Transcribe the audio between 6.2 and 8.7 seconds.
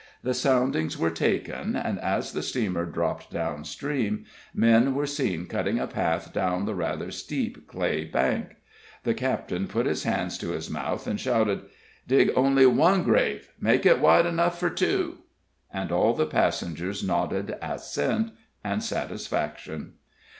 down the rather steep clay bank.